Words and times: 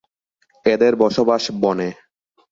এদের 0.65 0.93
বসবাস 0.95 1.43
বনে। 1.61 1.89